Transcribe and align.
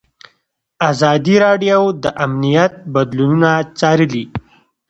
ازادي 0.89 1.35
راډیو 1.45 1.81
د 2.03 2.05
امنیت 2.25 2.73
بدلونونه 2.93 3.51
څارلي. 3.79 4.23